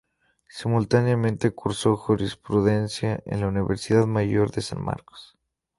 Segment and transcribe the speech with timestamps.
[0.49, 5.37] Simultáneamente cursó Jurisprudencia en la Universidad Mayor de San Marcos.